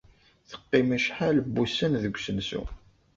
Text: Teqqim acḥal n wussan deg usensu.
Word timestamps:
Teqqim 0.49 0.89
acḥal 0.97 1.37
n 1.43 1.51
wussan 1.59 1.93
deg 2.03 2.15
usensu. 2.17 2.63